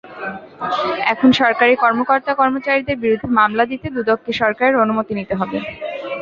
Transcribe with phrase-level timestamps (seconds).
[1.11, 5.57] এখন সরকারি কর্মকর্তা-কর্মচারীদের বিরুদ্ধে মামলা দিতে দুদককে সরকারের অনুমতি নিতে হবে।